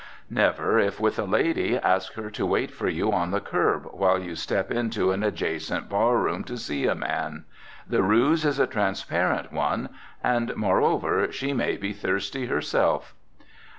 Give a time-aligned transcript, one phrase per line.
[0.31, 4.19] Never, if with a lady, ask her to wait for you on the curb while
[4.19, 7.45] you step into an adjacent bar room to see a man.
[7.87, 9.89] The ruse is a transparent one,
[10.23, 13.13] and, moreover, she may be thirsty herself.